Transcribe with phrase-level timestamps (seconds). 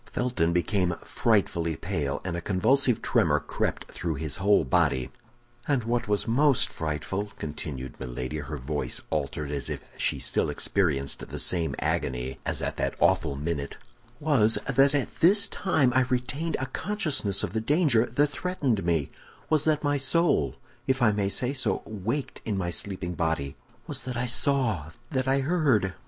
[0.07, 5.11] Felton became frightfully pale, and a convulsive tremor crept through his whole body.
[5.67, 11.19] "And what was most frightful," continued Milady, her voice altered, as if she still experienced
[11.29, 13.77] the same agony as at that awful minute,
[14.19, 19.11] "was that at this time I retained a consciousness of the danger that threatened me;
[19.51, 20.55] was that my soul,
[20.87, 23.55] if I may say so, waked in my sleeping body;
[23.85, 25.93] was that I saw, that I heard.